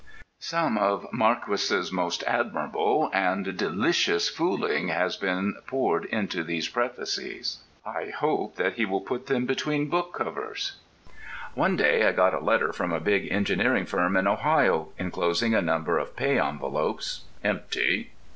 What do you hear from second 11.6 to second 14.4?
day I got a letter from a big engineering firm in